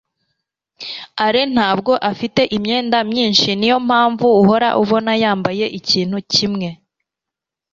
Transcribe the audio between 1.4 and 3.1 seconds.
ntabwo afite imyenda